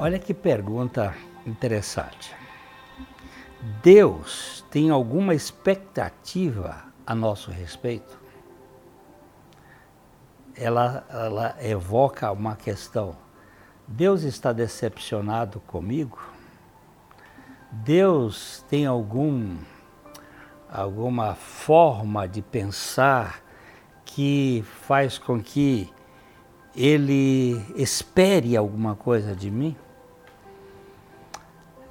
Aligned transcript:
Olha 0.00 0.16
que 0.16 0.32
pergunta 0.32 1.12
interessante. 1.44 2.32
Deus 3.82 4.64
tem 4.70 4.90
alguma 4.90 5.34
expectativa 5.34 6.84
a 7.04 7.16
nosso 7.16 7.50
respeito? 7.50 8.16
Ela, 10.54 11.04
ela 11.10 11.56
evoca 11.60 12.30
uma 12.30 12.54
questão. 12.54 13.16
Deus 13.88 14.22
está 14.22 14.52
decepcionado 14.52 15.58
comigo? 15.58 16.20
Deus 17.72 18.64
tem 18.68 18.86
algum 18.86 19.56
alguma 20.70 21.34
forma 21.34 22.28
de 22.28 22.40
pensar 22.40 23.42
que 24.04 24.64
faz 24.86 25.18
com 25.18 25.42
que 25.42 25.92
ele 26.76 27.60
espere 27.74 28.56
alguma 28.56 28.94
coisa 28.94 29.34
de 29.34 29.50
mim? 29.50 29.76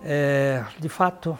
É, 0.03 0.63
de 0.79 0.89
fato, 0.89 1.37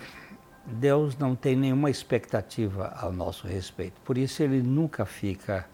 Deus 0.66 1.18
não 1.18 1.36
tem 1.36 1.56
nenhuma 1.56 1.90
expectativa 1.90 2.94
ao 3.00 3.12
nosso 3.12 3.48
respeito, 3.48 4.02
por 4.02 4.18
isso 4.18 4.44
ele 4.44 4.62
nunca 4.62 5.06
fica 5.06 5.68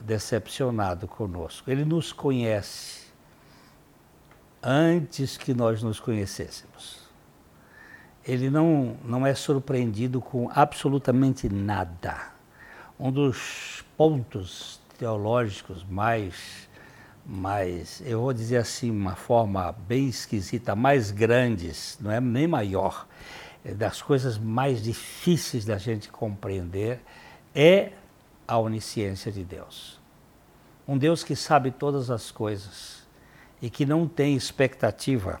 decepcionado 0.00 1.06
conosco. 1.08 1.70
Ele 1.70 1.84
nos 1.84 2.12
conhece 2.12 3.04
antes 4.62 5.36
que 5.36 5.54
nós 5.54 5.82
nos 5.82 6.00
conhecêssemos. 6.00 7.04
Ele 8.26 8.48
não, 8.48 8.96
não 9.04 9.26
é 9.26 9.34
surpreendido 9.34 10.20
com 10.20 10.50
absolutamente 10.54 11.48
nada. 11.48 12.32
Um 12.98 13.12
dos 13.12 13.84
pontos 13.96 14.80
teológicos 14.98 15.84
mais 15.84 16.68
mais, 17.26 18.02
eu 18.04 18.20
vou 18.20 18.32
dizer 18.32 18.58
assim, 18.58 18.90
uma 18.90 19.14
forma 19.14 19.72
bem 19.86 20.08
esquisita, 20.08 20.74
mais 20.76 21.10
grandes, 21.10 21.96
não 22.00 22.10
é 22.10 22.20
nem 22.20 22.46
maior, 22.46 23.06
é 23.64 23.72
das 23.72 24.02
coisas 24.02 24.36
mais 24.36 24.82
difíceis 24.82 25.64
da 25.64 25.78
gente 25.78 26.10
compreender 26.10 27.00
é 27.54 27.92
a 28.46 28.58
onisciência 28.58 29.32
de 29.32 29.42
Deus. 29.42 29.98
Um 30.86 30.98
Deus 30.98 31.24
que 31.24 31.34
sabe 31.34 31.70
todas 31.70 32.10
as 32.10 32.30
coisas 32.30 33.06
e 33.62 33.70
que 33.70 33.86
não 33.86 34.06
tem 34.06 34.36
expectativa 34.36 35.40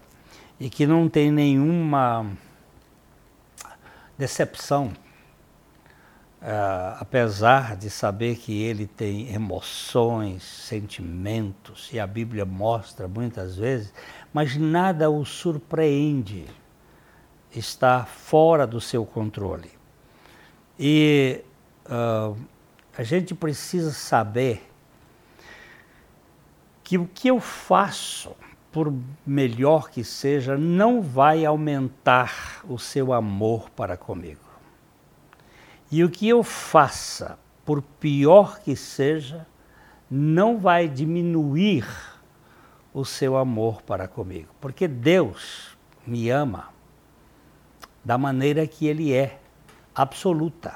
e 0.58 0.70
que 0.70 0.86
não 0.86 1.08
tem 1.08 1.30
nenhuma 1.30 2.26
decepção 4.16 4.92
Uh, 6.44 7.00
apesar 7.00 7.74
de 7.74 7.88
saber 7.88 8.36
que 8.36 8.62
ele 8.62 8.86
tem 8.86 9.32
emoções, 9.32 10.42
sentimentos, 10.42 11.90
e 11.90 11.98
a 11.98 12.06
Bíblia 12.06 12.44
mostra 12.44 13.08
muitas 13.08 13.56
vezes, 13.56 13.94
mas 14.30 14.54
nada 14.54 15.08
o 15.08 15.24
surpreende, 15.24 16.44
está 17.50 18.04
fora 18.04 18.66
do 18.66 18.78
seu 18.78 19.06
controle. 19.06 19.70
E 20.78 21.40
uh, 21.86 22.36
a 22.94 23.02
gente 23.02 23.34
precisa 23.34 23.90
saber 23.90 24.70
que 26.82 26.98
o 26.98 27.06
que 27.06 27.28
eu 27.28 27.40
faço, 27.40 28.36
por 28.70 28.92
melhor 29.26 29.88
que 29.88 30.04
seja, 30.04 30.58
não 30.58 31.00
vai 31.00 31.46
aumentar 31.46 32.60
o 32.68 32.78
seu 32.78 33.14
amor 33.14 33.70
para 33.70 33.96
comigo. 33.96 34.43
E 35.90 36.02
o 36.02 36.10
que 36.10 36.28
eu 36.28 36.42
faça, 36.42 37.38
por 37.64 37.82
pior 37.82 38.60
que 38.60 38.74
seja, 38.74 39.46
não 40.10 40.58
vai 40.58 40.88
diminuir 40.88 41.86
o 42.92 43.04
seu 43.04 43.36
amor 43.36 43.82
para 43.82 44.06
comigo, 44.06 44.54
porque 44.60 44.86
Deus 44.86 45.76
me 46.06 46.30
ama 46.30 46.68
da 48.04 48.18
maneira 48.18 48.66
que 48.66 48.86
Ele 48.86 49.12
é, 49.12 49.40
absoluta. 49.94 50.74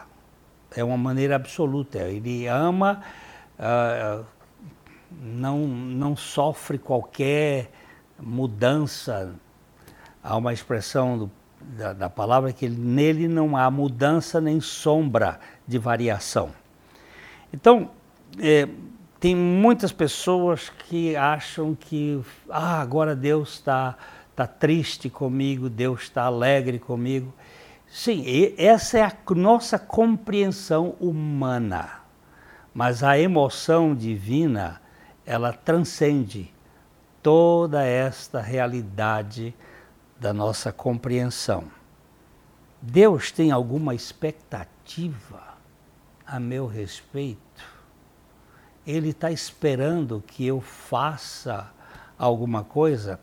É 0.75 0.83
uma 0.83 0.97
maneira 0.97 1.37
absoluta. 1.37 1.99
Ele 1.99 2.47
ama, 2.47 3.03
uh, 3.59 4.25
não, 5.11 5.59
não 5.67 6.17
sofre 6.17 6.79
qualquer 6.79 7.71
mudança. 8.19 9.35
Há 10.23 10.37
uma 10.37 10.53
expressão 10.53 11.19
do 11.19 11.31
da, 11.61 11.93
da 11.93 12.11
palavra 12.11 12.53
que 12.53 12.69
nele 12.69 13.29
não 13.29 13.57
há 13.57 13.71
mudança 13.71 14.41
nem 14.41 14.61
sombra 14.61 15.39
de 15.67 15.79
variação. 15.79 16.51
Então, 17.53 17.91
é, 18.39 18.69
tem 19.21 19.35
muitas 19.35 19.93
pessoas 19.93 20.69
que 20.69 21.17
acham 21.17 21.75
que 21.75 22.21
ah, 22.49 22.81
agora 22.81 23.17
Deus 23.17 23.55
está 23.55 23.97
tá 24.37 24.47
triste 24.47 25.11
comigo, 25.11 25.69
Deus 25.69 26.03
está 26.03 26.25
alegre 26.25 26.79
comigo. 26.79 27.33
Sim, 27.89 28.25
essa 28.57 28.99
é 28.99 29.03
a 29.03 29.13
nossa 29.35 29.79
compreensão 29.79 30.95
humana. 31.01 32.03
Mas 32.73 33.03
a 33.03 33.19
emoção 33.19 33.95
divina, 33.95 34.81
ela 35.27 35.53
transcende 35.53 36.53
toda 37.23 37.85
esta 37.85 38.41
realidade 38.41 39.55
da 40.19 40.33
nossa 40.33 40.73
compreensão. 40.73 41.65
Deus 42.81 43.31
tem 43.31 43.51
alguma 43.51 43.95
expectativa 43.95 45.43
a 46.27 46.39
meu 46.39 46.67
respeito? 46.67 47.39
Ele 48.87 49.11
está 49.11 49.31
esperando 49.31 50.23
que 50.27 50.47
eu 50.47 50.61
faça 50.61 51.71
alguma 52.19 52.65
coisa 52.65 53.21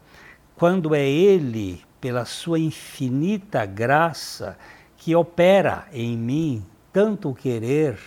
quando 0.56 0.96
é 0.96 1.06
Ele, 1.06 1.84
pela 2.00 2.24
Sua 2.24 2.60
infinita 2.60 3.66
graça, 3.66 4.58
que 4.98 5.16
opera 5.16 5.88
em 5.92 6.18
mim 6.18 6.66
tanto 6.94 7.30
o 7.30 7.36
querer 7.36 8.00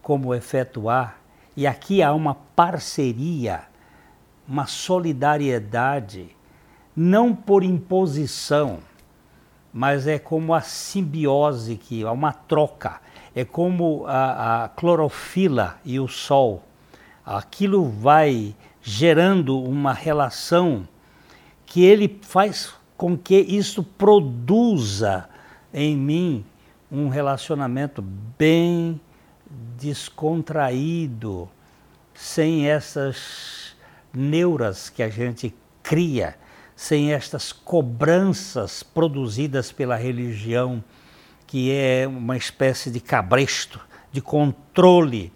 como 0.00 0.28
o 0.28 0.34
efetuar. 0.34 1.18
E 1.56 1.66
aqui 1.66 2.02
há 2.02 2.14
uma 2.14 2.34
parceria, 2.34 3.64
uma 4.48 4.66
solidariedade 4.66 6.34
não 6.94 7.34
por 7.34 7.62
imposição, 7.62 8.78
mas 9.72 10.06
é 10.06 10.18
como 10.18 10.52
a 10.52 10.60
simbiose, 10.60 11.76
que 11.76 12.02
é 12.02 12.10
uma 12.10 12.32
troca, 12.32 13.00
é 13.34 13.44
como 13.44 14.04
a, 14.06 14.64
a 14.64 14.68
clorofila 14.68 15.78
e 15.84 15.98
o 15.98 16.06
sol. 16.06 16.62
Aquilo 17.24 17.88
vai 17.88 18.54
gerando 18.82 19.58
uma 19.58 19.92
relação 19.92 20.86
que 21.64 21.82
ele 21.84 22.20
faz 22.22 22.74
com 22.96 23.16
que 23.16 23.36
isso 23.36 23.82
produza 23.82 25.28
em 25.72 25.96
mim 25.96 26.44
um 26.90 27.08
relacionamento 27.08 28.02
bem 28.38 29.00
descontraído, 29.78 31.48
sem 32.14 32.68
essas 32.68 33.74
neuras 34.12 34.90
que 34.90 35.02
a 35.02 35.08
gente 35.08 35.54
cria 35.82 36.36
sem 36.82 37.12
estas 37.12 37.52
cobranças 37.52 38.82
produzidas 38.82 39.70
pela 39.70 39.94
religião, 39.94 40.82
que 41.46 41.70
é 41.70 42.08
uma 42.08 42.36
espécie 42.36 42.90
de 42.90 42.98
cabresto, 42.98 43.78
de 44.10 44.20
controle, 44.20 45.32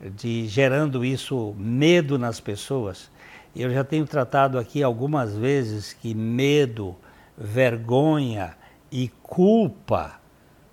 de 0.00 0.46
gerando 0.46 1.04
isso 1.04 1.54
medo 1.58 2.18
nas 2.18 2.40
pessoas. 2.40 3.10
Eu 3.54 3.70
já 3.70 3.84
tenho 3.84 4.06
tratado 4.06 4.58
aqui 4.58 4.82
algumas 4.82 5.36
vezes 5.36 5.92
que 5.92 6.14
medo, 6.14 6.96
vergonha 7.36 8.56
e 8.90 9.08
culpa, 9.22 10.18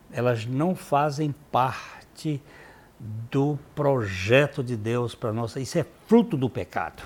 elas 0.09 0.45
não 0.45 0.73
fazem 0.73 1.35
parte 1.51 2.41
do 3.29 3.59
projeto 3.75 4.63
de 4.63 4.77
Deus 4.77 5.15
para 5.15 5.33
nós. 5.33 5.53
Isso 5.57 5.77
é 5.77 5.85
fruto 6.07 6.37
do 6.37 6.49
pecado. 6.49 7.03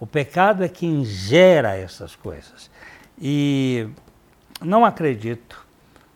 O 0.00 0.06
pecado 0.06 0.64
é 0.64 0.68
quem 0.68 1.04
gera 1.04 1.76
essas 1.76 2.16
coisas. 2.16 2.70
E 3.20 3.86
não 4.62 4.82
acredito 4.82 5.66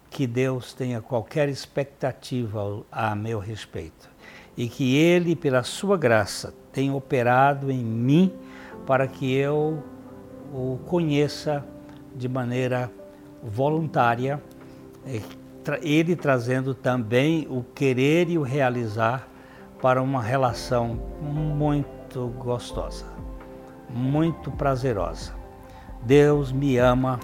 que 0.08 0.26
Deus 0.26 0.72
tenha 0.72 1.02
qualquer 1.02 1.50
expectativa 1.50 2.82
a 2.90 3.14
meu 3.14 3.38
respeito. 3.38 4.08
E 4.56 4.68
que 4.68 4.96
Ele, 4.96 5.36
pela 5.36 5.62
Sua 5.62 5.98
graça, 5.98 6.54
tenha 6.72 6.94
operado 6.94 7.70
em 7.70 7.84
mim 7.84 8.32
para 8.86 9.06
que 9.06 9.34
eu 9.34 9.84
o 10.50 10.78
conheça 10.86 11.62
de 12.16 12.26
maneira 12.26 12.90
voluntária, 13.42 14.42
Ele 15.82 16.16
trazendo 16.16 16.72
também 16.74 17.46
o 17.50 17.62
querer 17.74 18.30
e 18.30 18.38
o 18.38 18.42
realizar 18.42 19.28
para 19.82 20.00
uma 20.00 20.22
relação 20.22 20.98
muito 21.20 22.28
gostosa 22.38 23.14
muito 23.94 24.50
prazerosa. 24.50 25.34
Deus 26.02 26.52
me 26.52 26.76
ama 26.76 27.18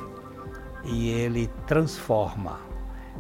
e 0.85 1.11
Ele 1.11 1.51
transforma. 1.67 2.71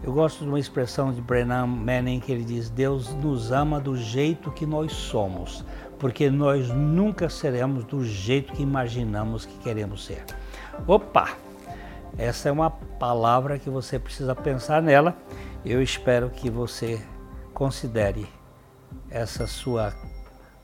Eu 0.02 0.14
gosto 0.14 0.44
de 0.44 0.48
uma 0.48 0.58
expressão 0.58 1.12
de 1.12 1.20
Brennan 1.20 1.66
Manning 1.66 2.20
que 2.20 2.32
ele 2.32 2.44
diz: 2.44 2.70
Deus 2.70 3.12
nos 3.16 3.52
ama 3.52 3.78
do 3.78 3.94
jeito 3.96 4.50
que 4.50 4.64
nós 4.64 4.92
somos, 4.92 5.62
porque 5.98 6.30
nós 6.30 6.68
nunca 6.68 7.28
seremos 7.28 7.84
do 7.84 8.02
jeito 8.02 8.54
que 8.54 8.62
imaginamos 8.62 9.44
que 9.44 9.58
queremos 9.58 10.06
ser. 10.06 10.24
Opa! 10.86 11.36
Essa 12.16 12.48
é 12.48 12.52
uma 12.52 12.70
palavra 12.70 13.58
que 13.58 13.68
você 13.68 13.98
precisa 13.98 14.34
pensar 14.34 14.82
nela. 14.82 15.16
Eu 15.64 15.82
espero 15.82 16.30
que 16.30 16.48
você 16.48 17.00
considere 17.52 18.26
essa 19.10 19.46
sua 19.46 19.94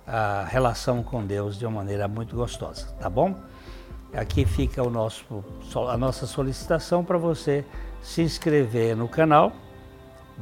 a 0.06 0.44
relação 0.44 1.02
com 1.02 1.26
Deus 1.26 1.58
de 1.58 1.66
uma 1.66 1.76
maneira 1.76 2.06
muito 2.06 2.36
gostosa, 2.36 2.86
tá 3.00 3.10
bom? 3.10 3.34
Aqui 4.14 4.44
fica 4.44 4.82
o 4.82 4.88
nosso, 4.88 5.44
a 5.88 5.96
nossa 5.96 6.26
solicitação 6.26 7.04
para 7.04 7.18
você 7.18 7.64
se 8.00 8.22
inscrever 8.22 8.96
no 8.96 9.08
canal, 9.08 9.52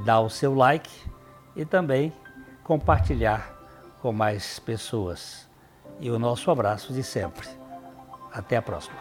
dar 0.04 0.20
o 0.20 0.28
seu 0.28 0.54
like 0.54 0.90
e 1.56 1.64
também 1.64 2.12
compartilhar 2.62 3.52
com 4.00 4.12
mais 4.12 4.58
pessoas. 4.58 5.48
E 5.98 6.10
o 6.10 6.18
nosso 6.18 6.50
abraço 6.50 6.92
de 6.92 7.02
sempre. 7.02 7.48
Até 8.32 8.56
a 8.56 8.62
próxima. 8.62 8.96